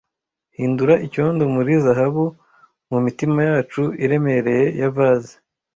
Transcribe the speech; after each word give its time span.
hindura 0.57 0.93
icyondo 1.05 1.43
muri 1.55 1.71
zahabu 1.85 2.25
mumitima 2.91 3.39
yacu 3.49 3.81
iremereye 4.03 4.65
ya 4.79 4.89
vase 4.95 5.35